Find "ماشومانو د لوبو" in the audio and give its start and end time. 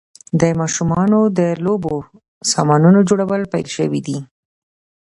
0.59-1.95